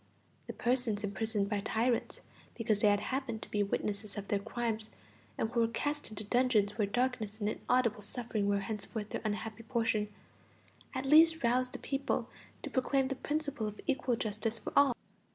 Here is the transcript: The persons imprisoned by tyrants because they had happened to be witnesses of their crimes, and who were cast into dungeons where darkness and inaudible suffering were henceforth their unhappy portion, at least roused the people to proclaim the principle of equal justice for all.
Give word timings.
The 0.47 0.53
persons 0.53 1.03
imprisoned 1.03 1.47
by 1.47 1.59
tyrants 1.59 2.21
because 2.55 2.79
they 2.79 2.87
had 2.87 3.01
happened 3.01 3.43
to 3.43 3.51
be 3.51 3.61
witnesses 3.61 4.17
of 4.17 4.29
their 4.29 4.39
crimes, 4.39 4.89
and 5.37 5.51
who 5.51 5.59
were 5.59 5.67
cast 5.67 6.09
into 6.09 6.23
dungeons 6.23 6.75
where 6.75 6.87
darkness 6.87 7.39
and 7.39 7.47
inaudible 7.47 8.01
suffering 8.01 8.47
were 8.47 8.61
henceforth 8.61 9.09
their 9.09 9.21
unhappy 9.23 9.61
portion, 9.61 10.11
at 10.95 11.05
least 11.05 11.43
roused 11.43 11.73
the 11.73 11.77
people 11.77 12.27
to 12.63 12.71
proclaim 12.71 13.09
the 13.09 13.15
principle 13.15 13.67
of 13.67 13.79
equal 13.85 14.15
justice 14.15 14.57
for 14.57 14.73
all. 14.75 14.95